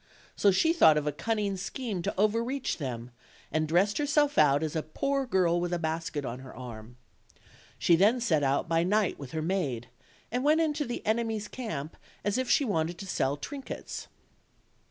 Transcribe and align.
So 0.35 0.49
she 0.49 0.73
thought 0.73 0.97
of 0.97 1.05
a 1.05 1.11
cunning 1.11 1.55
scheme 1.57 2.01
to 2.01 2.09
OLD, 2.15 2.17
OLD 2.17 2.31
FAIRY 2.31 2.31
TALES. 2.31 2.41
61 2.41 2.43
overreach 2.43 2.77
them, 2.79 3.11
and 3.51 3.67
dressed 3.67 3.97
herself 3.99 4.37
out 4.39 4.63
as 4.63 4.75
a 4.75 4.81
poor 4.81 5.27
girl 5.27 5.61
with 5.61 5.71
a 5.73 5.77
basket 5.77 6.25
on 6.25 6.39
her 6.39 6.55
arm; 6.55 6.97
she 7.77 7.95
then 7.95 8.19
set 8.19 8.41
out 8.41 8.67
by 8.67 8.81
night 8.83 9.19
with 9.19 9.29
her 9.33 9.43
maid, 9.43 9.89
and 10.31 10.43
went 10.43 10.59
into 10.59 10.85
the 10.85 11.05
enemy's 11.05 11.47
camp 11.47 11.95
as 12.23 12.39
if 12.39 12.49
she 12.49 12.65
wanted 12.65 12.97
to 12.97 13.05
sell 13.05 13.37
trinkets. 13.37 14.07